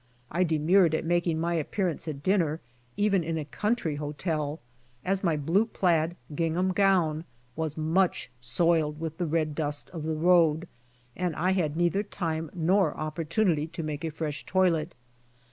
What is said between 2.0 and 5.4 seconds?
at dinner, even in a country hotel, as my